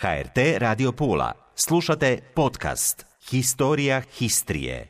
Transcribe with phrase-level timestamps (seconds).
[0.00, 1.32] HRT Radio Pula.
[1.54, 4.88] Slušate podcast Historija Histrije.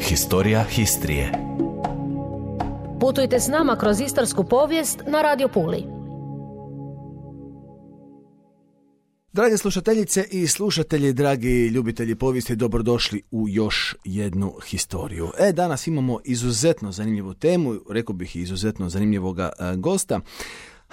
[0.00, 1.32] Historija Histrije.
[3.00, 5.97] Putujte s nama kroz istarsku povijest na Radio Puli.
[9.32, 15.30] Drage slušateljice i slušatelji, dragi ljubitelji povijesti, dobrodošli u još jednu historiju.
[15.38, 19.46] E, danas imamo izuzetno zanimljivu temu, rekao bih izuzetno zanimljivog e,
[19.76, 20.20] gosta.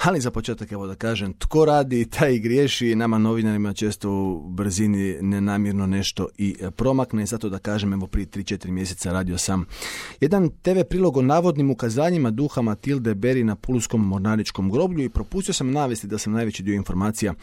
[0.04, 4.49] Ali za početak evo da kažem, tko radi, taj i griješi, nama novinarima često u
[4.49, 9.66] brzini nenamjerno nešto i promakne, zato da kažem, evo prije 3-4 mjeseca radio sam
[10.20, 15.53] jedan TV prilog o navodnim ukazanjima duha Matilde Beri na Pulskom mornaričkom groblju i propustio
[15.53, 17.34] sam navesti da sam najveći dio informacija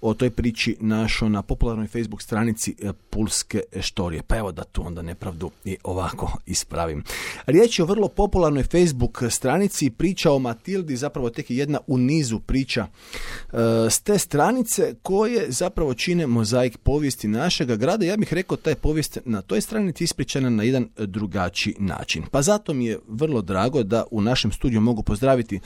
[0.00, 4.22] o toj priči našao na popularnoj Facebook stranici e, Pulske štorije.
[4.22, 7.04] Pa evo da tu onda nepravdu i ovako ispravim.
[7.46, 12.40] Riječ je o vrlo popularnoj Facebook stranici, priča o Matildi zapravo tek jedna u nizu
[12.40, 13.56] priča e,
[13.90, 18.06] s te stranice koje zapravo čine mozaik povijesti našega grada.
[18.06, 22.22] Ja bih rekao ta je povijest na toj stranici ispričana na jedan drugačiji način.
[22.30, 25.60] Pa zato mi je vrlo drago da u našem studiju mogu pozdraviti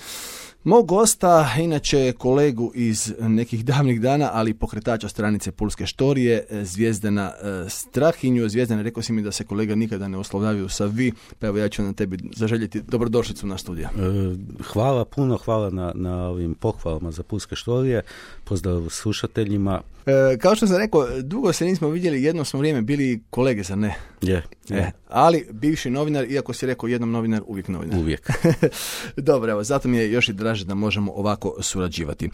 [0.64, 7.69] Mog gosta, inače kolegu iz nekih davnih dana, ali pokretača stranice Pulske štorije, Zvijezdana e,
[7.69, 8.48] Strahinju.
[8.48, 11.69] Zvijezdana, rekao si mi da se kolega nikada ne oslovljavaju sa vi, pa evo ja
[11.69, 13.89] ću na tebi zaželjeti dobrodošlicu na studija.
[13.89, 14.34] E,
[14.73, 18.03] hvala puno, hvala na, na ovim pohvalama za Pulske štorije,
[18.45, 19.81] pozdrav slušateljima.
[20.09, 23.77] E, kao što sam rekao, dugo se nismo vidjeli, jedno smo vrijeme bili kolege, za
[23.77, 23.95] ne?
[24.23, 24.92] Je, je.
[25.09, 27.98] ali bivši novinar, iako si rekao jednom novinar, uvijek novinar.
[28.00, 28.31] Uvijek.
[29.17, 32.31] Dobro, evo, zato mi je još i draže da možemo ovako surađivati.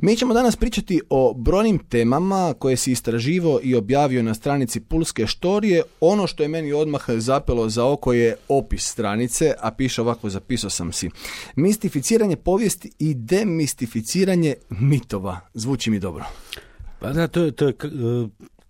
[0.00, 5.26] Mi ćemo danas pričati o brojnim temama koje si istraživo i objavio na stranici Pulske
[5.26, 5.82] štorije.
[6.00, 10.70] Ono što je meni odmah zapelo za oko je opis stranice, a piše ovako, zapisao
[10.70, 11.10] sam si.
[11.56, 15.40] Mistificiranje povijesti i demistificiranje mitova.
[15.54, 16.24] Zvuči mi dobro.
[16.98, 17.74] Pa da, to, to je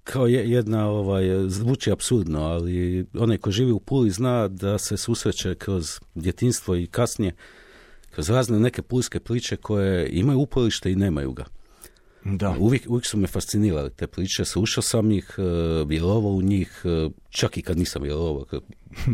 [0.04, 5.54] kao jedna, ovaj, zvuči absurdno, ali onaj ko živi u Puli zna da se susreće
[5.54, 7.32] kroz djetinstvo i kasnije
[8.10, 11.44] kroz razne neke pulske priče koje imaju uporište i nemaju ga.
[12.24, 12.56] Da.
[12.58, 15.42] Uvijek, uvijek su me fascinirale te priče, slušao sam ih, e,
[15.86, 18.44] vjerovao u njih, e, čak i kad nisam vjerovao,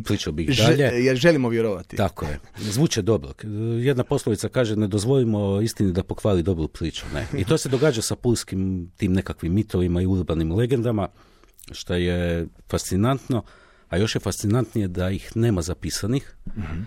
[0.04, 1.04] pričao bih dalje.
[1.04, 1.96] Jer želimo vjerovati.
[1.96, 2.38] Tako je.
[2.58, 3.32] Zvuče dobro.
[3.80, 7.04] Jedna poslovica kaže ne dozvolimo istini da pokvari dobru priču.
[7.14, 7.26] Ne?
[7.40, 11.08] I to se događa sa pulskim tim nekakvim mitovima i urbanim legendama,
[11.72, 13.42] što je fascinantno,
[13.88, 16.82] a još je fascinantnije da ih nema zapisanih, mhm.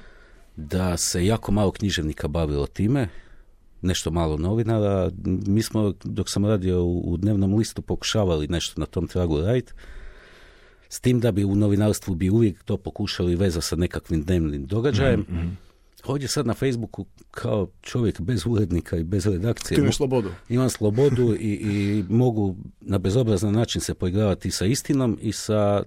[0.56, 3.10] da se jako malo književnika bavilo time,
[3.82, 5.12] nešto malo novinara.
[5.48, 9.74] Mi smo, dok sam radio u, dnevnom listu, pokušavali nešto na tom tragu raditi.
[10.90, 15.20] S tim da bi u novinarstvu bi uvijek to pokušali veza sa nekakvim dnevnim događajem.
[15.20, 15.58] mm
[16.06, 19.86] Ovdje sad na Facebooku kao čovjek bez urednika i bez redakcije.
[19.86, 20.32] Ti slobodu.
[20.50, 25.84] Imam slobodu i, i mogu na bezobrazan način se poigravati sa istinom i sa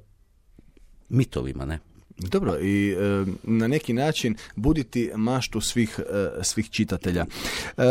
[1.09, 1.79] mitovima, ne?
[2.19, 2.97] Dobro, i e,
[3.43, 7.27] na neki način buditi maštu svih, e, svih čitatelja.
[7.77, 7.83] E,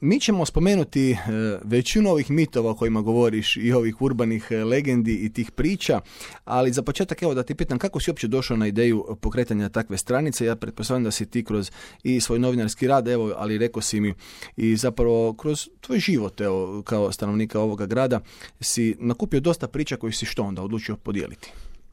[0.00, 1.16] mi ćemo spomenuti
[1.64, 6.00] većinu ovih mitova o kojima govoriš i ovih urbanih legendi i tih priča,
[6.44, 9.98] ali za početak evo da ti pitam kako si uopće došao na ideju pokretanja takve
[9.98, 10.44] stranice.
[10.44, 11.70] Ja pretpostavljam da si ti kroz
[12.02, 14.14] i svoj novinarski rad, evo, ali rekao si mi
[14.56, 18.20] i zapravo kroz tvoj život evo, kao stanovnika ovoga grada
[18.60, 21.50] si nakupio dosta priča koji si što onda odlučio podijeliti.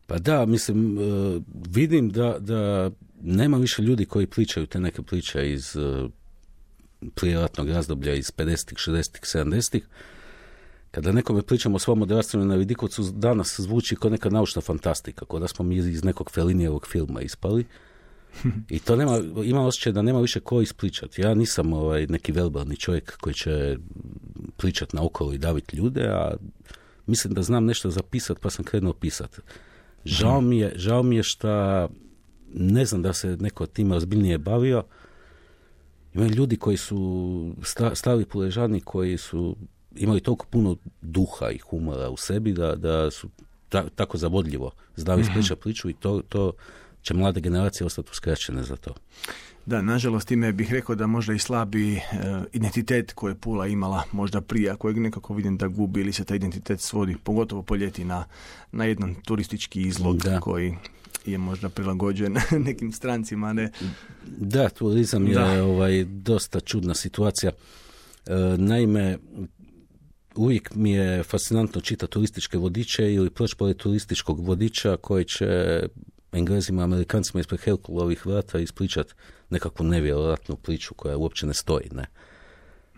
[0.07, 1.01] Pa da, mislim, e,
[1.69, 6.07] vidim da, da nema više ljudi koji pričaju te neke priče iz e,
[7.15, 9.87] prijeratnog razdoblja iz 50-ih, 60-ih, 70-ih.
[10.91, 15.39] Kada nekome pričamo o svom odrastanju na Vidikovcu, danas zvuči kao neka naučna fantastika, kao
[15.39, 17.65] da smo mi iz nekog Felinijevog filma ispali.
[18.69, 21.21] I to nema, ima osjećaj da nema više ko ispričati.
[21.21, 23.77] Ja nisam ovaj, neki verbalni čovjek koji će
[24.57, 26.35] pričati na okolo i daviti ljude, a
[27.07, 29.37] mislim da znam nešto zapisati pa sam krenuo pisati.
[30.05, 31.49] Žao mi je, žao mi je što
[32.53, 34.83] ne znam da se neko time ozbiljnije bavio.
[36.13, 37.53] Imaju ljudi koji su
[37.93, 39.55] stari puležani koji su
[39.95, 43.29] imali toliko puno duha i humora u sebi da, da su
[43.95, 46.51] tako zavodljivo znali mm priču i to, to
[47.01, 48.93] će mlade generacije ostati uskraćene za to.
[49.65, 52.01] Da, nažalost time bih rekao da možda i slabi e,
[52.53, 56.25] identitet koji je Pula imala možda prije, a kojeg nekako vidim da gubi ili se
[56.25, 58.25] taj identitet svodi, pogotovo po ljeti na,
[58.71, 60.75] na jedan turistički izlog koji
[61.25, 63.71] je možda prilagođen nekim strancima, ne?
[64.37, 67.51] Da, turizam je ovaj, dosta čudna situacija.
[67.51, 69.17] E, naime,
[70.35, 75.81] uvijek mi je fascinantno čitati turističke vodiče ili proći pored turističkog vodiča koji će
[76.35, 79.13] Englezima, Amerikancima ispred Herkulovih vrata ispričati
[79.49, 81.89] nekakvu nevjerojatnu priču koja uopće ne stoji.
[81.91, 82.05] Ne?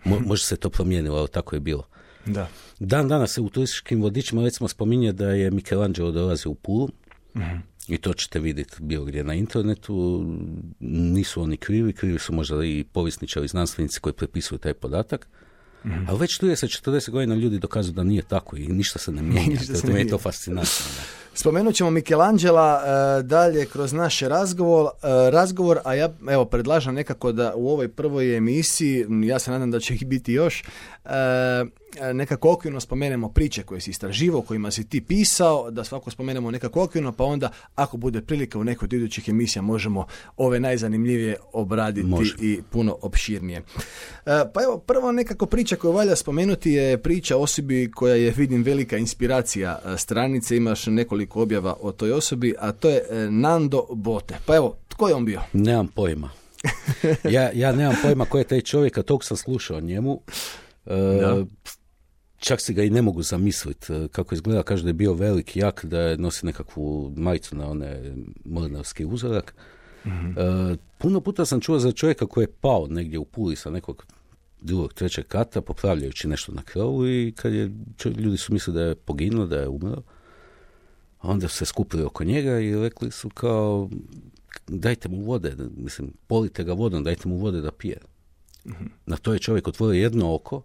[0.04, 1.86] Mo, možda se to promijenilo, ali tako je bilo.
[2.26, 2.48] Da.
[2.80, 6.88] Dan danas se u turističkim vodičima recimo spominje da je Michelangelo dolazio u Pulu
[7.88, 10.24] i to ćete vidjeti bilo gdje na internetu.
[10.80, 15.28] Nisu oni krivi, krivi su možda i povisničari, znanstvenici koji prepisuju taj podatak.
[16.08, 19.48] Ali već 30-40 godina ljudi dokazuju da nije tako i ništa se ne mijenja.
[19.58, 20.86] Ništa se to je to fascinantno.
[20.96, 21.02] da.
[21.40, 27.32] Spomenut ćemo Michelangela e, dalje kroz naš razgovor, e, razgovor, a ja evo predlažem nekako
[27.32, 30.64] da u ovoj prvoj emisiji, ja se nadam da će ih biti još,
[31.04, 31.08] e,
[32.12, 36.82] nekako okvirno spomenemo priče koje si istraživao, kojima si ti pisao, da svako spomenemo nekako
[36.82, 40.06] okvirno, pa onda ako bude prilika u nekoj od idućih emisija možemo
[40.36, 42.34] ove najzanimljivije obraditi Može.
[42.40, 43.58] i puno opširnije.
[44.26, 48.62] E, Pa evo, prvo nekako priča koju valja spomenuti je priča osobi koja je, vidim,
[48.62, 50.56] velika inspiracija e, stranice.
[50.56, 54.38] Imaš nekoliko objava o toj osobi, a to je e, Nando Bote.
[54.46, 55.40] Pa evo, tko je on bio?
[55.52, 56.30] Nemam pojma.
[57.30, 60.20] Ja, ja nemam pojma ko je taj čovjek, a tog sam slušao o njemu.
[60.86, 61.44] E, Da.
[62.38, 65.56] Čak si ga i ne mogu zamisliti e, kako izgleda, kaže da je bio velik,
[65.56, 68.14] jak, da je nosi nekakvu majicu na one
[68.44, 69.54] mornarski uzorak.
[70.04, 70.10] E,
[70.98, 74.06] puno puta sam čuo za čovjeka koji je pao negdje u Puli sa nekog
[74.60, 77.70] drugog, trećeg kata, popravljajući nešto na krovu i kad je,
[78.16, 80.02] ljudi su mislili da je poginuo, da je umro.
[81.18, 83.88] A onda se skupili oko njega i rekli su kao,
[84.68, 87.98] dajte mu vode, mislim, polite ga vodom, dajte mu vode da pije.
[89.06, 90.62] Na to je čovjek otvorio jedno oko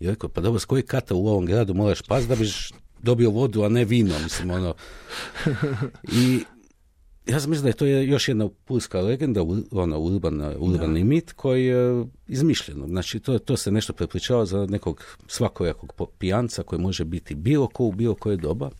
[0.00, 2.72] i rekao, pa dobro, s koji kata u ovom gradu moraš pas da biš
[3.02, 4.74] dobio vodu, a ne vino, mislim, ono.
[6.12, 6.40] I
[7.26, 9.40] ja sam mislim da je to još jedna pulska legenda,
[9.70, 12.86] ono, urbana, urbani mit koji je izmišljeno.
[12.86, 17.84] Znači, to, to se nešto prepričava za nekog svakojakog pijanca koji može biti bilo ko
[17.84, 18.70] u bilo koje doba.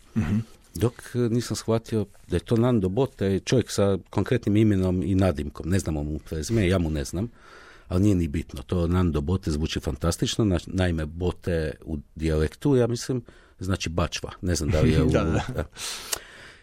[0.78, 5.14] Dok e, nisam shvatio da je to Nando Bote, je čovjek sa konkretnim imenom i
[5.14, 5.68] nadimkom.
[5.68, 7.28] Ne znamo mu prezime, ja mu ne znam,
[7.88, 8.62] ali nije ni bitno.
[8.62, 13.22] To Nando Bote zvuči fantastično, na- naime Bote u dijalektu, ja mislim,
[13.58, 14.30] znači bačva.
[14.42, 15.10] Ne znam da li je u...
[15.10, 15.44] Da, da.
[15.54, 15.64] da.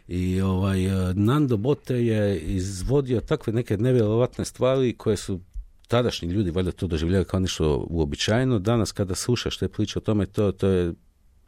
[0.07, 5.39] I ovaj, e, Nando Bote je izvodio takve neke nevjerojatne stvari koje su
[5.87, 8.59] tadašnji ljudi valjda to doživljavaju kao nešto uobičajeno.
[8.59, 10.93] Danas kada slušaš te priče o tome, to, to je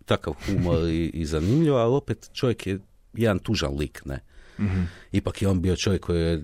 [0.07, 2.79] takav humor i, i zanimljivo, ali opet čovjek je
[3.13, 4.19] jedan tužan lik, ne.
[5.11, 6.43] Ipak je on bio čovjek koji je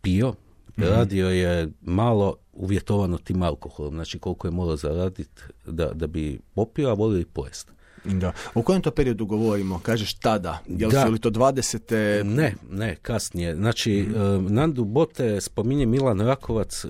[0.00, 0.34] pio,
[0.76, 6.88] radio je malo uvjetovano tim alkoholom, znači koliko je morao zaraditi da, da bi popio,
[6.88, 7.72] a volio i pojest.
[8.04, 8.32] Da.
[8.54, 9.78] U kojem to periodu govorimo?
[9.78, 10.58] Kažeš tada.
[10.68, 11.06] Jel Da.
[11.06, 12.24] su li to 20.
[12.24, 13.56] Ne, ne, kasnije.
[13.56, 14.04] Znači, e,
[14.50, 16.88] Nandu Bote spominje Milan Rakovac e,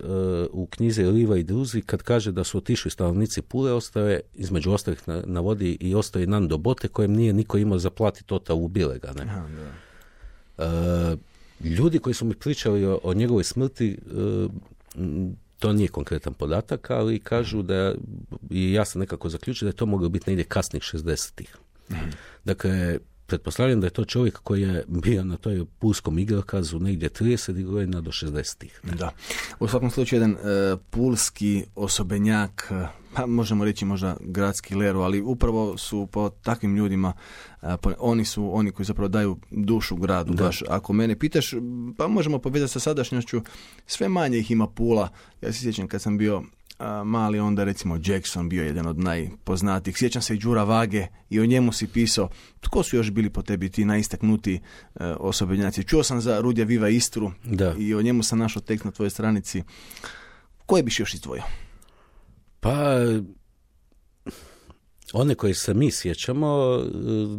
[0.52, 5.08] u knjizi Liva i Druzi kad kaže da su otišli stanovnici Pule, ostaje, između ostalih
[5.08, 9.12] na, navodi i ostaje Nando Bote kojem nije niko imao zaplatiti tota u Bilega.
[9.12, 9.22] Ne?
[9.22, 10.64] Aha, da.
[10.64, 11.16] E,
[11.68, 14.48] ljudi koji su mi pričali o, o njegovoj smrti, e,
[14.96, 17.94] m, to nije konkretan podatak, ali kažu da,
[18.50, 21.56] i ja sam nekako zaključio da je to moglo biti negdje kasnih 60-ih.
[22.44, 27.64] Dakle, pretpostavljam da je to čovjek koji je bio na toj pulskom igrokazu negdje 30
[27.64, 28.80] godina do 60-ih.
[28.98, 29.10] Da.
[29.58, 32.72] U svakom slučaju jedan e, pulski osobenjak,
[33.14, 37.12] pa možemo reći možda gradski leru, ali upravo su po takvim ljudima,
[37.62, 40.32] e, po- oni su oni koji zapravo daju dušu gradu.
[40.34, 40.44] Da.
[40.44, 41.54] Baš, ako mene pitaš,
[41.96, 43.42] pa možemo povezati sa sadašnjošću,
[43.86, 45.08] sve manje ih ima Pula.
[45.42, 46.42] Ja se sjećam kad sam bio
[46.78, 49.96] a, mali, onda recimo Jackson bio jedan od najpoznatijih.
[49.98, 52.28] Sjećam se i Đura Vage i o njemu si pisao.
[52.60, 54.60] Tko su još bili po tebi ti najistaknutiji
[54.94, 55.84] e, osobenjaci?
[55.84, 57.74] Čuo sam za Rudja Viva Istru Da.
[57.78, 59.62] i o njemu sam našao tekst na tvojoj stranici.
[60.66, 61.42] Koje biš još izdvojio?
[62.64, 62.96] Pa,
[65.12, 66.88] one koje se mi sjećamo, e,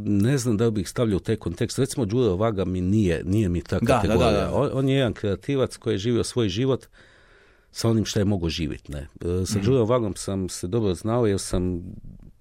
[0.05, 1.79] ne znam da li bih stavljao u taj kontekst.
[1.79, 4.31] Recimo, Đuro Vaga mi nije, nije mi ta Da, da, kategorija.
[4.31, 4.53] da, da.
[4.53, 6.85] On, on je jedan kreativac koji je živio svoj život
[7.71, 8.91] sa onim što je mogao živjeti.
[8.91, 8.99] Ne?
[9.21, 11.83] E, Sa Đurom Vagom sam se dobro znao jer sam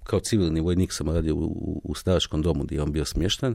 [0.04, 3.54] kao civilni vojnik sam radio u, u, u staračkom domu gdje je on bio smješten.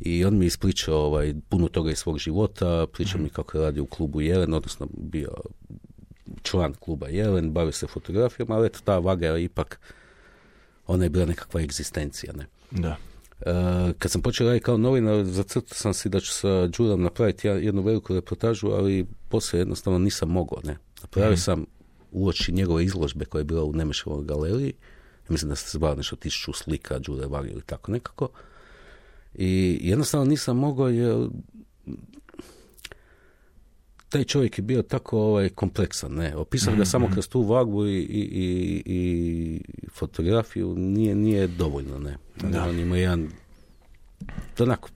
[0.00, 3.64] I on mi je ispričao ovaj, puno toga iz svog života, pričao mi kako je
[3.64, 5.28] radio u klubu Jelen, odnosno bio
[6.42, 9.80] član kluba Jelen, bavio se fotografijom, ali eto, ta vaga je ipak,
[10.86, 12.46] ona je bila nekakva egzistencija, ne.
[12.70, 12.96] Da.
[13.40, 17.48] E, kad sam počeo raditi kao novinar, zacrtao sam si da ću sa Đurom napraviti
[17.48, 20.76] jednu veliku reportažu, ali poslije jednostavno nisam mogao, ne.
[21.02, 21.66] Napravio sam
[22.12, 24.72] uoči njegove izložbe koja je bila u Nemešovoj galeriji,
[25.28, 28.28] mislim da se zvao nešto tisuću slika Đure Vage ili tako nekako,
[29.34, 31.28] i jednostavno nisam mogao jer
[34.10, 36.36] taj čovjek je bio tako ovaj, kompleksan, ne.
[36.36, 42.16] Opisao ga samo kroz tu vagu i, i, i, i fotografiju nije, nije dovoljno, ne.
[42.42, 42.64] Da.
[42.64, 43.28] On ima jedan
[44.58, 44.88] onako,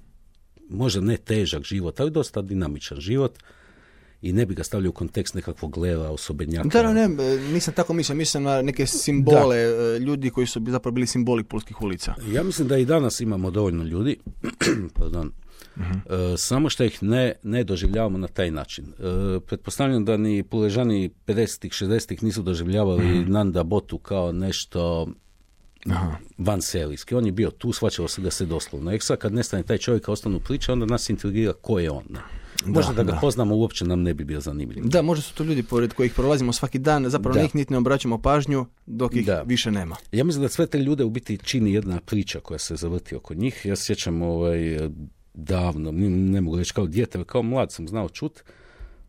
[0.69, 3.39] možda ne težak život, ali dosta dinamičan život
[4.23, 6.69] i ne bi ga stavljao u kontekst nekakvog leva, osobenjaka.
[6.69, 7.09] Da, ne,
[7.53, 11.83] nisam tako mislio, mislim na neke simbole e, ljudi koji su zapravo bili simboli pulskih
[11.83, 12.15] ulica.
[12.33, 14.17] Ja mislim da i danas imamo dovoljno ljudi,
[14.99, 15.33] pardon,
[15.77, 18.85] E, samo što ih ne, ne doživljavamo na taj način.
[18.85, 25.09] E, pretpostavljam da ni puležani 50-ih, 60-ih nisu doživljavali mm Nanda Botu kao nešto
[25.91, 26.17] Aha.
[26.39, 27.15] van serijski.
[27.15, 28.93] On je bio tu, svačalo se da se doslovno.
[28.93, 32.05] E sad kad nestane taj čovjek, ostanu priče, onda nas intrigira ko je on.
[32.67, 34.85] Možda da, ga poznamo, uopće nam ne bi bio zanimljiv.
[34.85, 38.19] Da, možda su to ljudi pored kojih prolazimo svaki dan, zapravo njih niti ne obraćamo
[38.19, 39.97] pažnju dok ih više nema.
[40.13, 43.35] Ja mislim da sve te ljude u biti čini jedna priča koja se zavrti oko
[43.35, 43.61] njih.
[43.65, 44.79] Ja sjećam ovaj,
[45.35, 48.43] davno, ne mogu reći kao dijete, kao mlad sam znao čut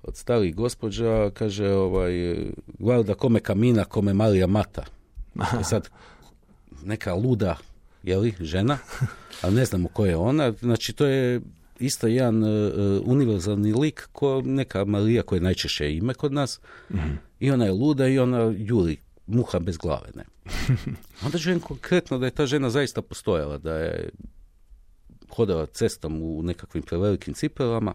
[0.03, 2.35] od starih gospođa, kaže, ovaj,
[2.79, 4.85] guarda kome kamina, kome Marija Mata.
[5.59, 5.89] E sad,
[6.91, 7.57] neka luda,
[8.03, 8.77] je li, žena,
[9.41, 11.41] ali ne znamo ko je ona, znači to je
[11.79, 12.49] isto jedan uh,
[13.05, 16.59] univerzalni lik ko neka Marija koja je najčešće ime kod nas
[16.91, 17.09] mhm.
[17.39, 20.23] i ona je luda i ona juri muha bez glave ne.
[21.25, 24.09] onda želim konkretno da je ta žena zaista postojala da je
[25.29, 27.93] hodala cestom u nekakvim prevelikim cipelama,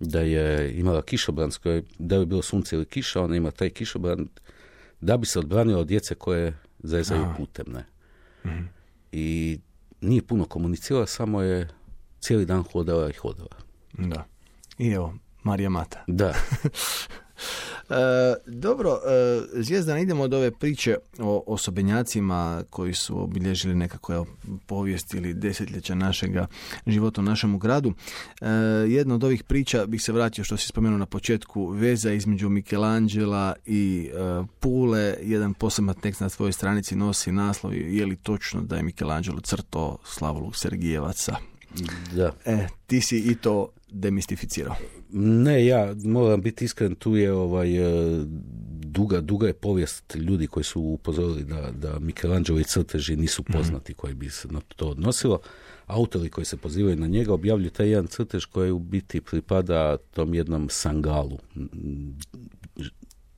[0.00, 1.50] da je imala kišobran
[1.98, 4.28] da bi bilo sunce ili kiša, ona ima taj kišobran
[5.00, 7.66] da bi se odbranila od djece koje zezaju putem.
[7.72, 7.84] Ne?
[8.46, 8.64] Mhm.
[9.12, 9.58] I
[10.00, 11.68] nije puno komunicirala, samo je
[12.20, 13.56] cijeli dan hodala i hodala.
[13.92, 14.24] Da.
[14.78, 16.04] I evo, Marija Mata.
[16.06, 16.34] Da.
[17.90, 17.94] E,
[18.46, 24.26] dobro, e, Zvijezdan, idemo od ove priče o osobenjacima koji su obilježili nekako
[24.66, 26.46] povijest ili desetljeća našega
[26.86, 27.92] života u našemu gradu.
[28.40, 28.46] E,
[28.88, 33.54] jedna od ovih priča bih se vratio što si spomenuo na početku, veza između Michelangela
[33.66, 35.16] i e, Pule.
[35.22, 39.98] Jedan poseban tekst na svojoj stranici nosi naslov je li točno da je Michelangelo crto
[40.04, 41.36] Slavolog Sergijevaca?
[42.14, 42.32] Da.
[42.44, 44.76] E, ti si i to demistificirao.
[45.16, 48.24] Ne, ja moram biti iskren, tu je ovaj, e,
[48.82, 53.58] duga, duga je povijest ljudi koji su upozorili da, da Michelangelo i crteži nisu mhm.
[53.58, 55.40] poznati koji bi se na to odnosilo.
[55.86, 60.34] Autori koji se pozivaju na njega objavljuju taj jedan crtež koji u biti pripada tom
[60.34, 61.38] jednom sangalu.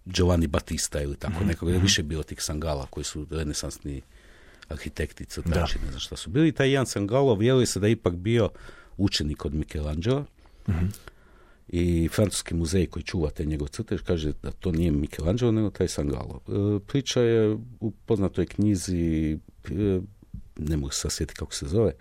[0.05, 4.03] Giovanni Battista ili tako mm nekog, je više bilo tih sangala koji su renesansni
[4.69, 6.53] arhitekti, crtači, ne znam šta su bili.
[6.53, 8.49] Taj jedan sangalo vjeruje se da je ipak bio
[8.97, 10.25] učenik od Michelangela,
[11.69, 15.89] i francuski muzej koji čuva te njegov crtež kaže da to nije Michelangelo nego taj
[15.89, 16.41] Sangalo.
[16.49, 16.51] E,
[16.87, 20.01] priča je u poznatoj knjizi e,
[20.57, 21.93] ne mogu se sjetiti kako se zove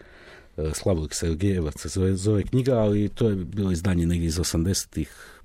[0.58, 5.42] e, Slavoj Sergejevac se zove, zove knjiga, ali to je bilo izdanje negdje iz 80-ih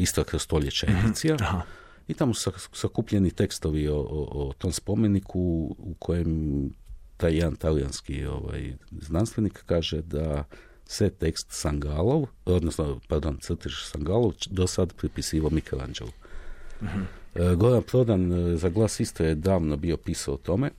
[0.00, 1.06] isto kroz stoljeća mhm.
[1.06, 1.36] edicija.
[2.08, 5.40] I tamo su sakupljeni tekstovi o, o, o tom spomeniku
[5.78, 6.70] u kojem
[7.16, 10.44] taj jedan talijanski ovaj, znanstvenik kaže da
[10.90, 16.10] se tekst Sangalov, odnosno, pardon, crtež Sangalov do sad pripisivo Michelangelo.
[16.80, 16.88] uh
[17.56, 20.70] Goran Prodan e, za glas isto je davno bio pisao o tome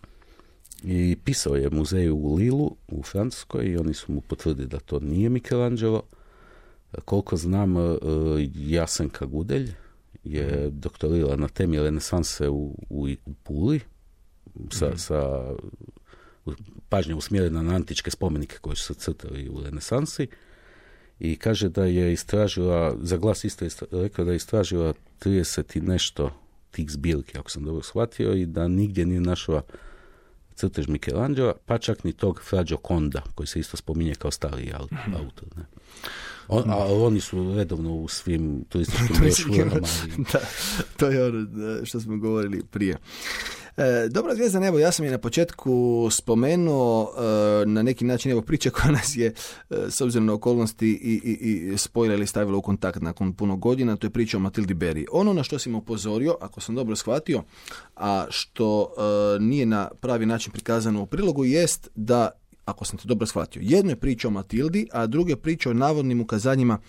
[0.83, 4.99] i pisao je muzeju u Lilu u Francuskoj i oni su mu potvrdili da to
[4.99, 6.03] nije Michelangelo.
[6.93, 7.75] E, koliko znam,
[8.55, 9.71] Jasenka Gudelj
[10.23, 10.79] je mhm.
[10.79, 13.07] doktorirala na temi renesanse u, u,
[13.43, 13.79] Puli
[14.71, 14.97] sa, mhm.
[14.97, 15.49] sa
[16.89, 20.27] pažnja usmjerena na antičke spomenike koji su se crtali u renesansi
[21.19, 25.81] i kaže da je istražila, za glas isto je rekao da je istražila 30 i
[25.81, 26.31] nešto
[26.71, 29.61] tih zbirki, ako sam dobro shvatio, i da nigdje nije našla
[30.55, 35.15] crtež Michelangelo, pa čak ni tog Fra Konda, koji se isto spominje kao stari mhm.
[35.15, 35.47] autor.
[35.57, 35.63] Ne?
[36.47, 39.87] On, a oni su redovno u svim turističkim brošurama.
[40.33, 40.39] da,
[40.97, 41.45] to je ono
[41.85, 42.97] što smo govorili prije.
[43.77, 48.41] E, dobra zvijezda, evo ja sam je na početku spomenuo e, na neki način evo
[48.41, 52.57] priča koja nas je e, s obzirom na okolnosti i, i, i spojila ili stavila
[52.57, 55.05] u kontakt nakon puno godina, to je priča o Matildi Berry.
[55.11, 57.43] Ono na što sam upozorio, ako sam dobro shvatio,
[57.95, 58.93] a što
[59.39, 62.29] nije na pravi način prikazano u prilogu, jest da
[62.71, 63.61] ako sam te dobro shvatio.
[63.65, 66.79] Jedno je priča o Matildi, a drugo je priča o navodnim ukazanjima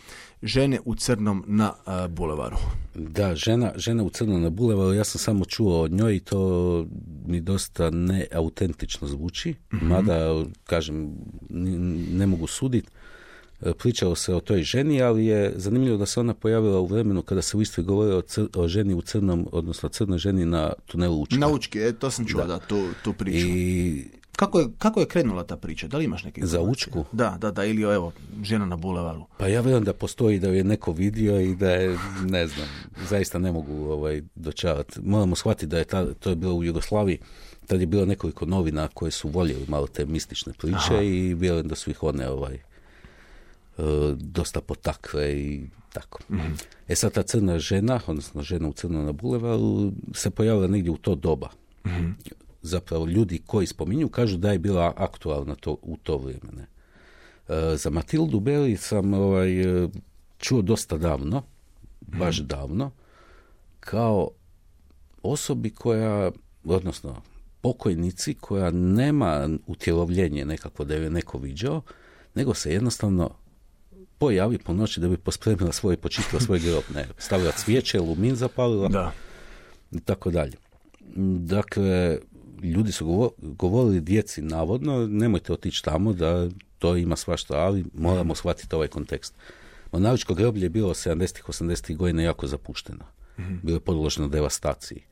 [0.43, 1.73] žene u crnom na
[2.09, 2.57] bulevaru.
[2.95, 6.87] Da, žena, žena u crnom na bulevaru, ja sam samo čuo od njoj i to
[7.27, 11.15] mi dosta neautentično zvuči, mm mada, kažem,
[12.11, 12.89] ne mogu suditi.
[13.63, 17.23] E, pričalo se o toj ženi, ali je zanimljivo da se ona pojavila u vremenu
[17.23, 18.23] kada se u istoj govore o,
[18.55, 21.37] o ženi u crnom, odnosno crnoj ženi na tunelu Učka.
[21.37, 23.47] Na Učke, e, to sam čuo, da, tu, tu priču.
[23.47, 24.05] I
[24.37, 25.89] kako je, kako je krenula ta priča?
[25.89, 27.05] Da li imaš neke Za učku?
[27.13, 28.13] Da, da, da, ili evo,
[28.43, 29.25] žena na bulevaru.
[29.39, 32.69] Pa ja vjerujem da postoji, da je neko vidio i da je, ne znam,
[33.09, 35.01] zaista ne mogu ovaj, dočavati.
[35.03, 37.19] Moramo shvatiti da je ta, to je bilo u Jugoslaviji,
[37.67, 41.75] tad je bilo nekoliko novina koje su voljeli malo te mistične priče i vjerujem da
[41.75, 42.59] su ih one ovaj,
[44.15, 46.19] dosta potakle i tako.
[46.89, 50.97] E sad ta crna žena, odnosno žena u crnom na bulevaru, se pojavila negdje u
[50.97, 51.49] to doba.
[52.63, 56.67] Zapravo ljudi koji spominju kažu da je bila aktualna to, u to vrijeme.
[57.49, 59.89] E, za Matildu Beli sam ovaj, e,
[60.39, 61.43] čuo dosta davno,
[62.01, 62.91] baš davno,
[63.81, 64.31] kao
[65.23, 66.31] osobi koja,
[66.65, 67.23] odnosno
[67.61, 71.83] pokojnici koja nema utjelovljenje nekako da je neko viđao,
[72.35, 73.31] nego se jednostavno
[74.19, 78.89] pojavi po noći da bi pospremila svoje, počistila svoj grob, ne, stavila cvijeće, lumin zapalila
[78.89, 79.13] Da.
[79.93, 80.57] i tako dalje.
[81.39, 82.19] Dakle,
[82.63, 88.35] ljudi su govo- govorili djeci navodno, nemojte otići tamo da to ima svašta, ali moramo
[88.35, 89.35] shvatiti ovaj kontekst.
[89.93, 93.05] Monaličko groblje je bilo 70-ih, 80-ih godina jako zapušteno.
[93.63, 95.03] Bilo je podloženo devastaciji.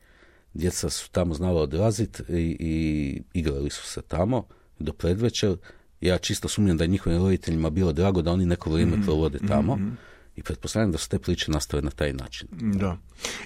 [0.53, 4.43] Djeca su tamo znala odraziti i, i igrali su se tamo
[4.79, 5.57] do predvečer.
[6.01, 9.79] Ja čisto sumnjam da je njihovim roditeljima bilo drago da oni neko vrijeme provode tamo.
[10.41, 12.47] I pretpostavljam da su te priče nastave na taj način.
[12.51, 12.97] Da.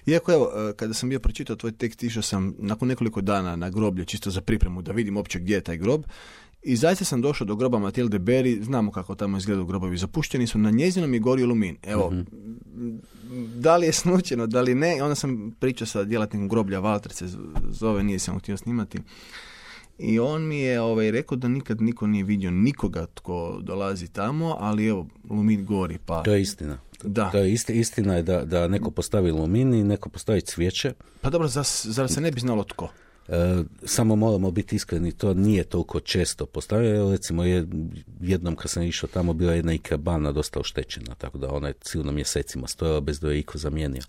[0.06, 3.70] Iako evo, e, kada sam bio pročitao tvoj tekst, išao sam nakon nekoliko dana na
[3.70, 6.04] groblje, čisto za pripremu, da vidim uopće gdje je taj grob.
[6.64, 10.58] I zaista sam došao do groba Matilde Berry, znamo kako tamo izgledaju grobovi, zapušteni su,
[10.58, 11.78] na njezinom je gorio lumin.
[11.84, 12.20] Evo, Mhm.
[12.78, 13.02] m,
[13.56, 17.38] da li je slučajno, da li ne, onda sam pričao sa djelatnikom groblja, se z-
[17.70, 19.00] zove, nije sam htio snimati.
[20.00, 24.58] I on mi je ovaj, rekao da nikad niko nije vidio nikoga tko dolazi tamo,
[24.60, 26.24] ali evo, lumin gori, pa...
[26.24, 26.78] To je istina.
[27.04, 27.30] Da.
[27.32, 30.94] To je isti, istina je da, da neko postavi lumin i neko postavi cvijeće.
[31.22, 32.90] Pa dobro, zar, zar se ne bi znalo tko?
[33.28, 37.12] E, samo moramo biti iskreni, to nije toliko često postavljeno.
[37.12, 37.68] Recimo, je,
[38.22, 41.74] jednom kad sam išao tamo, bila je jedna ikebana dosta oštećena, tako da ona je
[41.82, 44.02] sigurno mjesecima stojala bez da je iko zamijenio.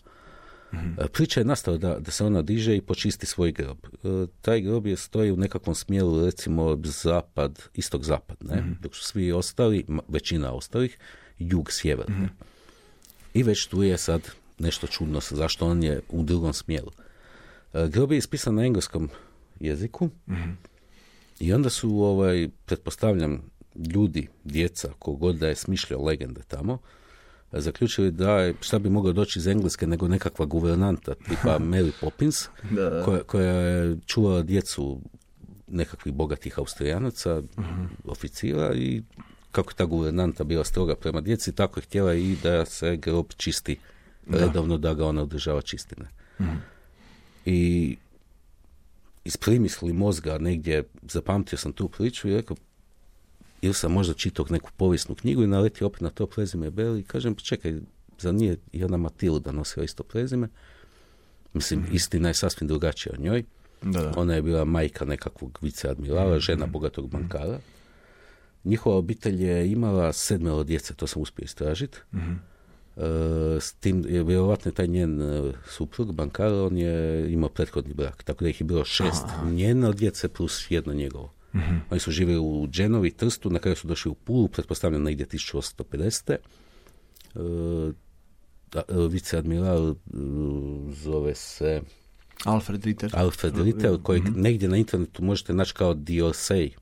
[0.72, 3.78] E, Priča je nastala da, da se ona diže i počisti svoj grob.
[3.84, 8.76] E, taj grob je stoji u nekakvom smjeru, recimo zapad, istog zapad, ne?
[8.80, 10.98] dok su svi ostali, većina ostalih,
[11.38, 12.10] jug sjever.
[12.10, 12.28] ne?
[13.36, 14.20] I već tu je sad
[14.58, 16.90] nešto čudno, zašto on je u drugom smjeru.
[17.74, 19.08] E, Grob je ispisan na engleskom
[19.60, 20.10] jeziku.
[21.40, 23.42] I onda su, ovaj, pretpostavljam,
[23.94, 26.78] ljudi, djeca, kogod da je smišljao legende tamo,
[27.52, 32.48] zaključili da je, šta bi moglo doći iz Engleske nego nekakva guvernanta tipa Mary Poppins,
[32.70, 35.00] Da, koja, koja je čuvala djecu
[35.68, 37.42] nekakvih bogatih austrijanaca,
[38.04, 39.02] oficira i
[39.56, 43.26] kako je ta guvernanta bila stroga prema djeci, tako je htjela i da se grob
[43.36, 43.78] čisti
[44.28, 46.08] redovno, da ga ona održava čistine.
[47.44, 47.96] I
[49.24, 52.56] iz primisli mozga negdje zapamtio sam tu priču i rekao,
[53.62, 57.04] ili sam možda čitao neku povijesnu knjigu i naletio opet na to prezime Beli i
[57.04, 57.74] kažem, pa čekaj,
[58.18, 60.48] za nije i ona Matilda nosila isto prezime?
[61.52, 63.44] Mislim, istina je sasvim drugačija o njoj.
[63.82, 64.12] Da, da.
[64.16, 67.58] Ona je bila majka nekakvog viceadmirala, žena bogatog bankara.
[68.66, 71.98] Njihova obitelj je imala sedmero djece, to sam uspio istražiti.
[72.96, 73.00] E,
[73.60, 78.44] s tim je vjerovatno taj njen e, suprug, bankar, on je imao prethodni brak, tako
[78.44, 81.32] da ih je bilo šest njeno djece plus jedno njegovo.
[81.90, 86.32] Oni su živjeli u Dženovi, Trstu, na kraju su došli u Pulu, pretpostavljam negdje 1850.
[86.32, 86.38] E,
[88.72, 89.94] da, e, viceadmiral
[90.92, 91.80] zove se
[92.44, 93.10] Alfred Ritter.
[93.14, 96.74] Alfred Ritter, kojeg negdje na internetu možete naći kao Diosei.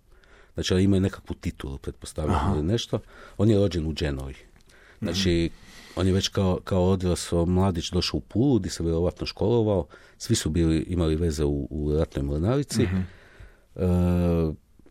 [0.55, 3.01] Znači, oni imaju nekakvu titulu, pretpostavljam, ili nešto.
[3.37, 4.35] On je rođen u Dženovi.
[5.03, 5.51] Znači,
[5.97, 9.87] on je već kao, kao odrasao mladić došao u Pulu, gdje se vjerovatno školovao.
[10.19, 12.83] Svi su bili, imali veze u, u ratnoj mornarici.
[12.83, 12.89] E,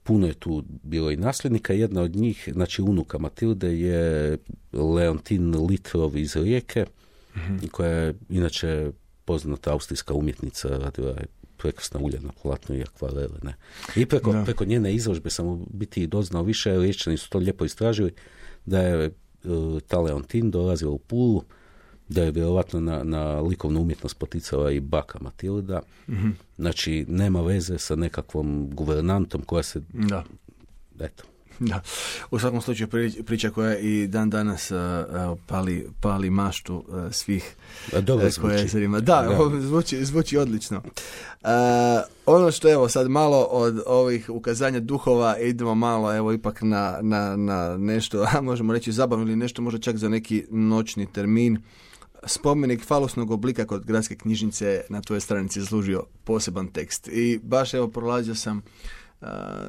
[0.03, 1.73] puno je tu bilo i nasljednika.
[1.73, 4.37] Jedna od njih, znači unuka Matilde, je
[4.73, 6.85] Leontin Litrov iz Rijeke,
[7.71, 8.91] koja je inače
[9.25, 11.25] poznata austrijska umjetnica, radila je
[11.63, 13.39] prekrasna ulja na platnu i akvarele.
[13.43, 13.55] Ne.
[13.95, 14.43] I preko, Da.
[14.43, 18.13] preko njene izložbe sam u biti doznao više, Riječani su to lijepo istražili,
[18.65, 19.11] da je e,
[19.87, 21.43] ta Leontin dolazila u Pulu,
[22.09, 25.81] da je vjerovatno na, na likovnu umjetnost poticala i baka Matilda.
[26.57, 30.23] Znači, nema veze sa nekakvom guvernantom koja se, Da.
[30.99, 31.23] eto,
[31.69, 31.81] Da.
[32.31, 34.77] U svakom slučaju pri- priča koja i dan danas uh,
[35.47, 37.55] pali, pali maštu uh, svih
[38.01, 38.77] dobro koja zvuči.
[39.01, 39.59] Da, Da.
[39.61, 40.81] zvuči, zvuči odlično.
[41.41, 41.49] Uh,
[42.25, 47.35] ono što evo sad malo od ovih ukazanja duhova idemo malo evo ipak na, na,
[47.35, 51.61] na nešto, a možemo reći zabavno ili nešto možda čak za neki noćni termin.
[52.25, 57.07] Spomenik falosnog oblika kod gradske knjižnice na tvojoj stranici zaslužio poseban tekst.
[57.07, 58.61] I baš evo prolazio sam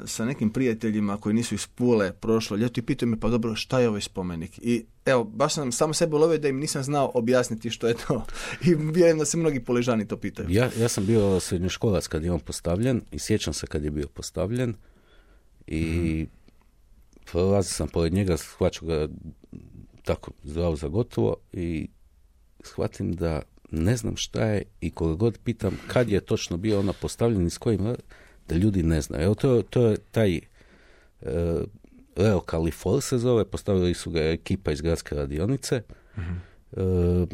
[0.06, 3.80] sa nekim prijateljima koji nisu iz Pule prošlo ljeto i pitaju me pa dobro šta
[3.80, 4.58] je ovaj spomenik?
[4.62, 8.24] I evo baš sam samo sebe ulovio da im nisam znao objasniti što je to.
[8.66, 10.48] I vjerujem da se mnogi puležani to pitaju.
[10.50, 14.08] Ja, ja sam bio srednjoškolac kad je on postavljen i sjećam se kad je bio
[14.08, 14.74] postavljen
[15.66, 16.26] i
[17.32, 19.08] prolazio sam pored njega, shvaću ga
[20.02, 21.88] tako zdravo za gotovo i
[22.62, 26.92] shvatim da ne znam šta je i koga god pitam kad je točno bio ona
[26.92, 27.94] postavljen i s kojim,
[28.48, 29.24] da ljudi ne znaju.
[29.24, 30.40] Evo to, to je taj
[32.16, 35.82] Leo Califor se zove, postavili su ga ekipa iz gradske radionice.
[36.72, 37.28] uh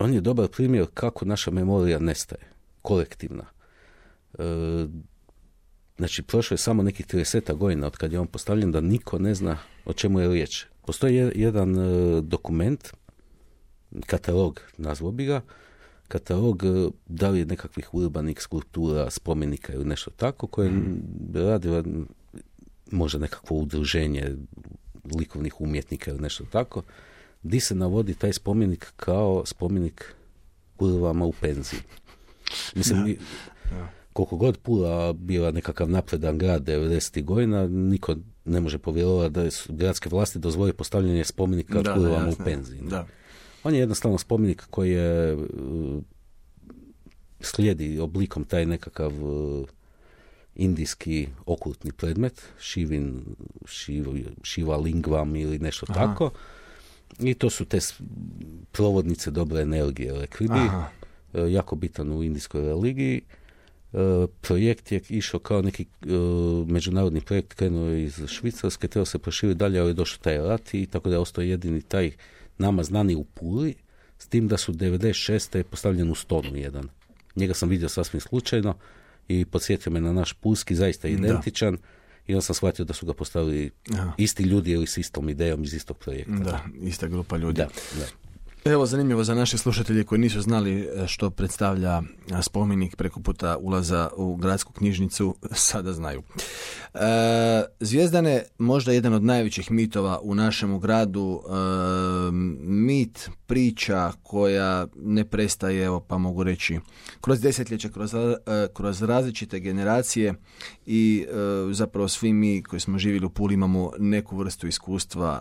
[0.00, 2.42] on je dobar primjer kako naša memorija nestaje,
[2.82, 3.44] kolektivna.
[4.32, 4.40] Uh,
[5.96, 9.34] znači, prošlo je samo nekih 30 godina od kad je on postavljen da niko ne
[9.34, 10.66] zna o čemu je riječ.
[10.86, 11.74] Postoji jedan
[12.28, 12.92] dokument
[14.06, 15.40] katalog, nazvo bi ga,
[16.12, 21.02] katalog e, da li je nekakvih urbanih skulptura, spomenika ili nešto tako, koje mm.
[21.34, 21.68] radi
[22.90, 24.36] možda nekakvo udruženje
[25.18, 26.82] likovnih umjetnika ili nešto tako,
[27.42, 30.14] di se navodi taj spomenik kao spomenik
[30.76, 31.80] kurvama u penziji.
[32.74, 33.16] Mislim,
[34.12, 37.24] koliko god Pula bila nekakav napredan grad 90.
[37.24, 42.80] godina, niko ne može povjerovati da su gradske vlasti dozvoli postavljanje spomenika kurvama u penziji.
[42.90, 43.06] Da.
[43.64, 45.42] On je jednostavno spomenik koji je uh,
[47.40, 49.68] slijedi oblikom taj nekakav uh,
[50.54, 53.22] indijski okultni predmet, šivin,
[54.42, 56.30] šiva lingvam ili nešto tako.
[57.20, 57.78] I to su te
[58.72, 60.54] provodnice dobre energije, rekli bi.
[60.54, 63.20] Uh, jako bitan u indijskoj religiji.
[64.40, 65.86] projekt je išao kao neki
[66.66, 70.86] međunarodni projekt, krenuo iz Švicarske, trebao se proširiti dalje, ali je došao taj rat i
[70.86, 72.10] tako da je ostao jedini taj
[72.62, 73.74] nama znani u Puli,
[74.18, 75.62] s tim da su 96.
[75.62, 76.88] postavljen u stonu jedan.
[77.36, 78.74] Njega sam vidio sasvim slučajno
[79.28, 81.78] i podsjetio me na naš Pulski, zaista identičan.
[82.26, 83.70] I onda sam shvatio da su ga postavili
[84.18, 86.32] isti ljudi ili s istom idejom iz istog projekta.
[86.32, 87.58] Da, ista grupa ljudi.
[87.58, 88.06] Da, da.
[88.64, 93.56] Evo, zanimljivo za naše slušatelje koji nisu znali e, što predstavlja e, spomenik preko puta
[93.56, 95.36] ulaza u gradsku knjižnicu,
[95.68, 96.22] sada znaju.
[96.94, 96.98] E,
[97.80, 101.52] Zvijezdane, možda jedan od najvećih mitova u našemu gradu, e,
[102.62, 106.78] mit, priča koja ne prestaje, evo pa mogu reći,
[107.20, 108.14] kroz desetljeća, kroz,
[108.74, 110.34] kroz različite generacije
[110.86, 111.26] i
[111.70, 115.40] zapravo svi mi koji smo živjeli u Puli imamo neku vrstu iskustva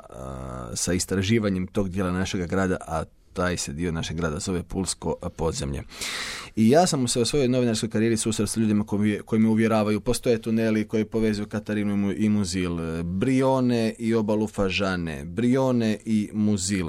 [0.74, 5.84] sa istraživanjem tog dijela našega grada, a taj se dio našeg grada zove Pulsko podzemlje.
[6.56, 10.02] I ja sam se u svojoj novinarskoj karijeri susreo s ljudima koji, koji me uvjeravaju,
[10.02, 16.88] postoje tuneli koji povezuju Katarinu i Muzil, Brione i obalu Fažane, Brione i Muzil.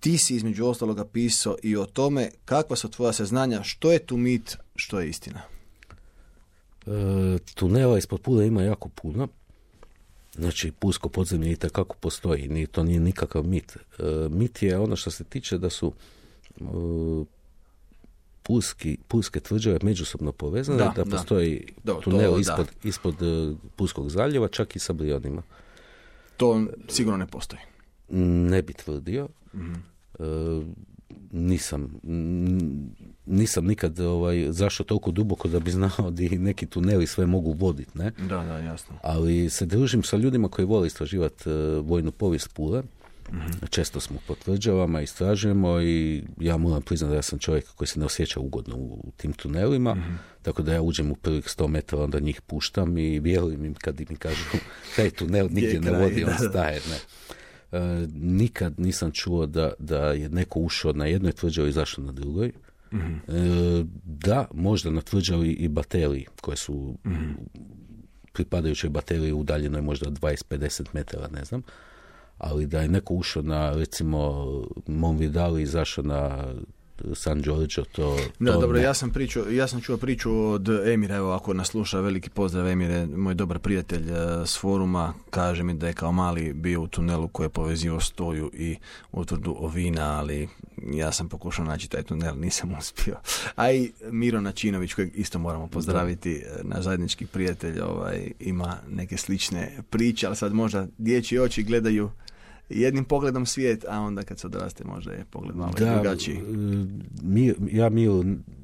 [0.00, 4.16] Ti si između ostaloga pisao i o tome kakva su tvoja saznanja, što je tu
[4.16, 5.40] mit, što je istina.
[6.86, 9.28] E, tunela ispod Pule ima jako puno.
[10.34, 13.76] Znači, pusko podzemlje i kako postoji, nije, to nije nikakav mit.
[13.76, 15.92] E, mit je ono što se tiče da su
[16.60, 16.64] e,
[18.42, 22.00] puski, puske tvrđave međusobno povezane, da, da postoji da.
[22.00, 25.42] tunel ispod, ispod e, Puskog zaljeva, čak i sa Brionima.
[26.36, 27.62] To sigurno ne postoji.
[28.48, 29.28] Ne bi tvrdio.
[29.54, 29.94] mm
[31.32, 32.00] nisam
[33.26, 37.98] nisam nikad ovaj, zašao toliko duboko da bi znao da neki tuneli sve mogu voditi,
[37.98, 38.12] ne?
[38.18, 38.96] Da, da, jasno.
[39.02, 42.82] Ali se družim sa ljudima koji vole istraživati uh, vojnu povijest Pule.
[43.32, 47.88] mm Često smo po tvrđavama, istražujemo i ja moram priznati da ja sam čovjek koji
[47.88, 50.14] se ne osjeća ugodno u, tim tunelima, mhm.
[50.42, 54.00] tako da ja uđem u prvih sto metara, onda njih puštam i vjerujem im kad
[54.10, 54.44] mi kažu
[54.96, 56.80] taj tunel nigdje ne vodi, on staje.
[56.90, 56.98] Ne.
[57.74, 62.12] E, nikad nisam čuo da, da je neko ušao na jednoj tvrđavi i izašao na
[62.12, 62.52] drugoj.
[62.94, 66.94] Mm da, možda na tvrđavi i bateriji koje su
[68.32, 71.62] pripadajućoj bateriji udaljenoj možda 20-50 metara, ne znam.
[72.38, 74.46] Ali da je neko ušao na recimo
[74.86, 76.44] Monvidali i izašao na
[77.14, 78.18] San Giorgio, to...
[78.38, 82.00] Da, dobro, ja sam, priču, ja sam čuo priču od Emira, evo ako nas sluša,
[82.00, 86.52] veliki pozdrav Emire, moj dobar prijatelj e, s foruma, kaže mi da je kao mali
[86.52, 88.76] bio u tunelu koji je povezio stoju i
[89.12, 90.48] utvrdu ovina, ali
[90.92, 93.16] ja sam pokušao naći taj tunel, nisam uspio.
[93.56, 99.16] A i Miro Načinović, kojeg isto moramo pozdraviti, e, na zajednički prijatelj, ovaj, ima neke
[99.16, 102.10] slične priče, ali sad možda dječji oči gledaju
[102.68, 106.40] jednim pogledom svijet, a onda kad se odraste možda je pogled malo da, drugačiji.
[107.22, 108.08] Mi, ja mi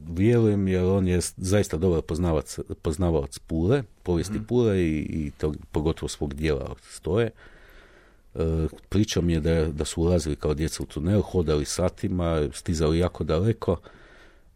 [0.08, 4.44] vjerujem jer on je zaista dobar poznavac, poznavac Pule, povijesti mm.
[4.44, 7.30] Pule i, i to, pogotovo svog dijela stoje.
[8.34, 12.98] E, priča mi je da, da su ulazili kao djeca u tunel, hodali satima, stizali
[12.98, 13.76] jako daleko.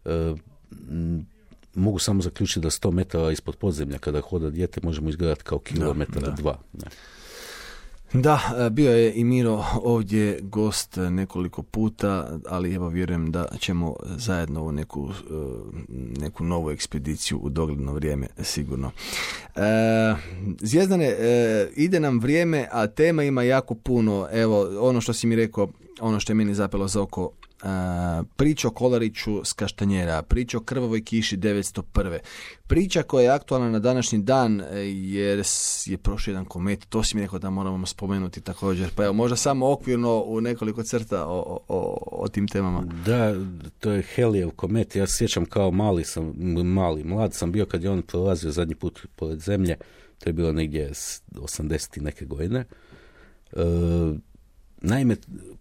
[0.05, 0.33] E,
[1.75, 6.35] mogu samo zaključiti da 100 metara ispod podzemlja kada hoda dijete možemo izgledati kao kilometar
[6.35, 6.59] dva.
[6.73, 6.89] Ne.
[8.21, 13.95] Da, e, bio je i Miro ovdje gost nekoliko puta, ali evo vjerujem da ćemo
[14.17, 15.33] zajedno u neku, e,
[16.21, 18.91] neku novu ekspediciju u dogledno vrijeme, sigurno.
[19.55, 19.61] E,
[20.59, 21.15] zvijezdane,
[21.75, 24.27] ide nam vrijeme, a tema ima jako puno.
[24.31, 25.67] Evo, ono što si mi rekao,
[25.99, 27.31] ono što je meni zapelo za oko,
[28.35, 32.19] priča o Kolariću s Kaštanjera, priča o krvavoj kiši 901.
[32.67, 35.43] Priča koja je aktualna na današnji dan e, jer
[35.85, 38.89] je prošao jedan komet, to si mi rekao da moramo spomenuti također.
[38.95, 42.83] Pa evo, možda samo okvirno u nekoliko crta o, o, o tim temama.
[43.05, 43.35] Da,
[43.79, 44.95] to je Helijev komet.
[44.95, 48.75] Ja se sjećam kao mali sam, mali, mlad sam bio kad je on prolazio zadnji
[48.75, 49.75] put pored zemlje.
[50.19, 50.91] To je bilo negdje
[51.31, 52.01] 80.
[52.01, 52.65] neke godine.
[53.53, 53.63] E,
[54.81, 55.15] naime,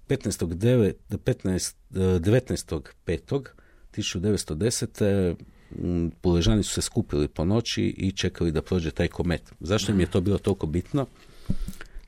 [0.09, 0.95] 15.
[1.11, 1.75] 15.
[1.91, 3.45] 19.5.
[3.97, 5.35] 1910.
[6.21, 9.53] Puležani su se skupili po noći i čekali da prođe taj komet.
[9.61, 11.07] Zašto im je to bilo toliko bitno?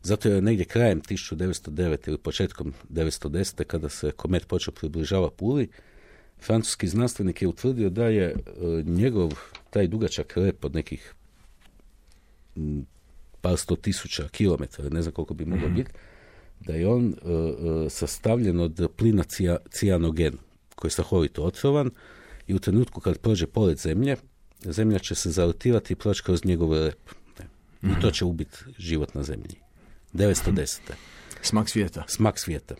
[0.02, 2.09] Zato je negdje krajem 1909.
[2.09, 3.64] ili početkom 1910.
[3.64, 5.68] kada se komet počeo približava Puli,
[6.40, 8.37] francuski znanstvenik je utvrdio da je e,
[8.85, 9.32] njegov
[9.70, 11.14] taj dugačak rep od nekih
[13.40, 15.76] par sto tisuća kilometara, ne znam koliko bi moglo mhm.
[15.76, 15.90] biti,
[16.61, 19.25] da je on uh, sastavljen od plina
[19.71, 20.37] cijanogen,
[20.75, 21.90] koji je strahovito otrovan
[22.47, 24.16] i u trenutku kad prođe pored zemlje,
[24.64, 27.11] zemlja će se zarotirati i proći kroz njegove rep.
[27.83, 29.57] I to će ubiti život na zemlji.
[30.14, 30.79] 910.
[31.42, 32.05] Smak svijeta.
[32.09, 32.75] Smak svijeta.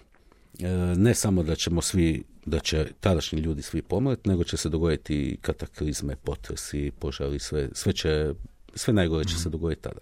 [0.61, 4.69] E, ne samo da ćemo svi, da će tadašnji ljudi svi pomreti, nego će se
[4.69, 8.35] dogoditi kataklizme, potresi, požari, sve, sve će,
[8.75, 10.01] sve najgore će se dogoditi tada.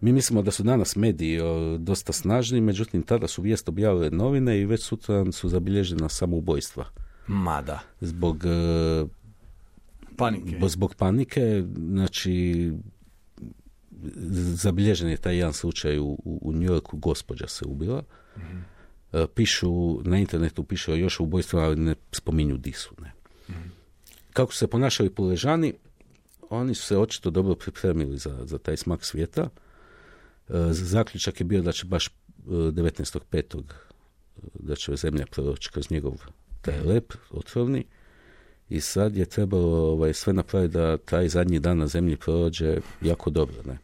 [0.00, 1.38] Mi mislimo da su danas mediji
[1.78, 6.84] dosta snažni, međutim tada su vijest objavile novine i već sutra su zabilježena samoubojstva.
[7.26, 7.80] Mada.
[8.00, 9.04] Zbog e,
[10.16, 10.58] panike.
[10.68, 12.72] Zbog panike, znači
[14.54, 18.02] zabilježen je taj jedan slučaj u, u New Yorku, gospođa se ubila.
[18.36, 18.80] mm
[19.34, 22.90] Pišu, na internetu piše još o ubojstvima, ali ne spominju di su.
[23.02, 23.12] Ne.
[23.50, 23.68] Mhm.
[24.32, 25.74] Kako su se ponašali poležani,
[26.50, 29.48] oni su se očito dobro pripremili za, za taj smak svijeta.
[30.50, 32.08] E, zaključak je bio da će baš
[32.46, 33.58] 19.5.
[33.58, 33.62] E,
[34.54, 36.14] da će zemlja proći kroz njegov
[36.60, 37.84] taj lep otrovni
[38.68, 43.30] i sad je trebalo ovaj, sve napraviti da taj zadnji dan na zemlji prođe jako
[43.30, 43.62] dobro.
[43.66, 43.78] Ne?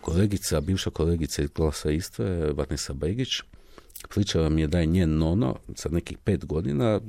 [0.00, 3.40] Kolegica, bivša kolegica iz Glasa Istre, Vanessa Begić,
[4.08, 7.00] pričala mi je da je njen nono sa nekih pet godina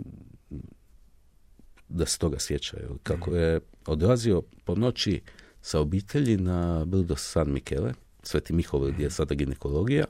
[1.90, 2.98] da se toga sjećaju.
[3.04, 5.22] Kako je odrazio po noći
[5.62, 7.94] sa obitelji na brdo San Michele,
[8.28, 10.06] Sveti Mihove gdje je sada ginekologija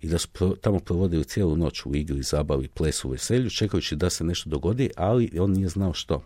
[0.00, 0.28] i da su
[0.60, 5.30] tamo provodili cijelu noć u igri, zabavi, plesu, veselju, čekajući da se nešto dogodi, ali
[5.40, 6.22] on nije znao što.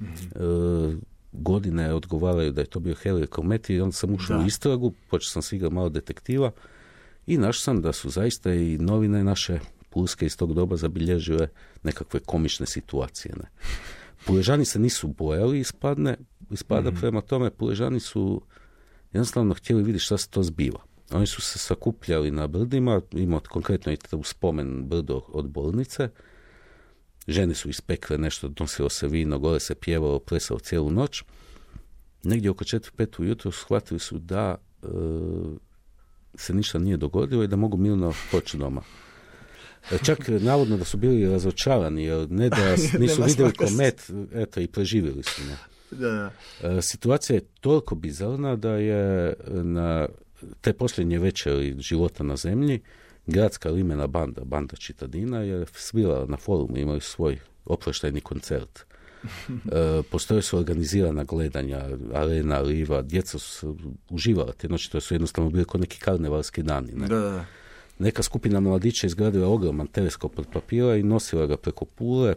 [0.00, 4.46] mm E, godine odgovaraju da je to bio Helio Komet i onda sam ušao u
[4.46, 6.50] istragu, počeo sam sviga malo detektiva
[7.26, 9.58] i našao sam da su zaista i novine naše
[9.90, 11.48] pulske iz tog doba zabilježile
[11.82, 13.34] nekakve komične situacije.
[13.36, 13.50] Ne.
[14.26, 16.16] Puležani se nisu bojali ispadne,
[16.50, 18.42] ispada mm prema tome, Puležani su
[19.14, 20.80] jednostavno htjeli vidjeti šta se to zbiva.
[21.10, 26.08] Oni su se sakupljali na brdima, ima konkretno i u spomen brdo od bolnice.
[27.28, 31.22] Žene su ispekle nešto, nosilo se vino, gore se pjevalo, plesalo cijelu noć.
[32.22, 34.86] Negdje oko četiri, pet ujutro shvatili su da e,
[36.34, 38.82] se ništa nije dogodilo i da mogu mirno poći doma.
[39.92, 44.66] E, čak navodno da su bili razočarani, jer ne da nisu vidjeli komet, eto i
[44.66, 45.42] preživjeli su.
[45.44, 45.73] Ne.
[45.98, 46.30] Da,
[46.62, 46.68] da.
[46.68, 50.08] E, situacija je toliko bizarna da je na
[50.60, 52.80] te posljednje večeri života na zemlji
[53.26, 58.84] gradska limena banda, banda Čitadina je svirala na forumu, imaju svoj oproštajni koncert.
[59.48, 63.76] E, postoje su organizirana gledanja, arena, riva, djeca su
[64.10, 66.92] uživala te noći, to su jednostavno bili kao neki karnevalski dani.
[66.92, 67.08] Ne?
[67.08, 67.44] Da, da.
[67.98, 72.34] Neka skupina mladića izgradila ogroman teleskop od papira i nosila ga preko pule,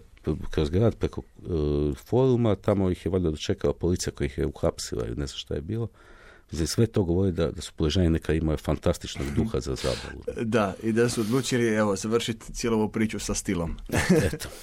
[0.52, 5.06] kroz grad preko uh, foruma, tamo ih je valjda dočekala policija koja ih je uhapsila
[5.06, 5.88] i ne znam šta je bilo.
[6.52, 10.24] Za sve to govori da, da su poležani neka imaju fantastičnog duha za zabavu.
[10.54, 13.78] Da, i da su odlučili evo, završiti cijelu ovu priču sa stilom.
[14.34, 14.50] Eto.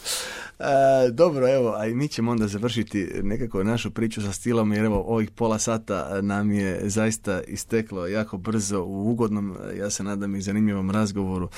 [0.59, 4.85] E, dobro, evo, a i mi ćemo onda završiti nekako našu priču sa stilom, jer
[4.85, 10.37] evo, ovih pola sata nam je zaista isteklo jako brzo u ugodnom, ja se nadam
[10.37, 11.48] i zanimljivom razgovoru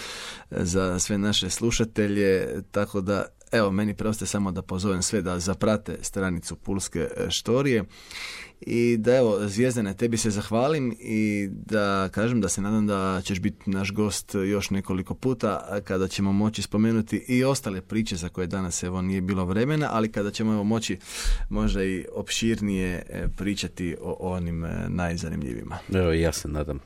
[0.51, 5.99] za sve naše slušatelje, tako da Evo, meni preostaje samo da pozovem sve da zaprate
[6.03, 7.85] stranicu Pulske e, štorije
[8.61, 13.41] i da evo, Zvijezdane, tebi se zahvalim i da kažem da se nadam da ćeš
[13.41, 18.47] biti naš gost još nekoliko puta kada ćemo moći spomenuti i ostale priče za koje
[18.47, 20.99] danas evo nije bilo vremena, ali kada ćemo evo moći
[21.49, 25.79] možda i opširnije e, pričati o onim e, najzanimljivima.
[25.95, 26.79] Evo, ja se nadam.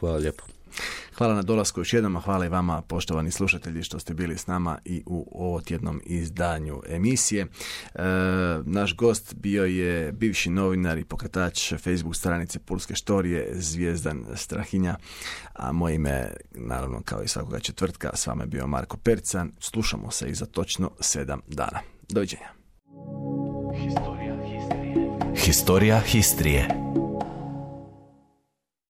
[0.00, 0.44] Hvala lijepo.
[1.18, 4.46] Hvala na dolasku još jednom, a hvala i vama poštovani slušatelji što ste bili s
[4.46, 7.42] nama i u ovo tjednom izdanju emisije.
[7.42, 7.48] E,
[8.64, 14.96] naš gost bio je bivši novinar i pokretač Facebook stranice Pulske štorije Zvijezdan Strahinja,
[15.52, 19.52] a moje ime, naravno kao i svakoga četvrtka, s vama je bio Marko Percan.
[19.58, 21.80] Slušamo se i za točno sedam dana.
[22.08, 22.48] Doviđenja.
[25.36, 26.68] Historija histrije.